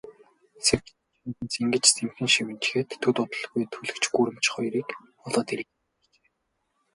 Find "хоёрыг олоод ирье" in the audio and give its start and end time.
4.53-5.65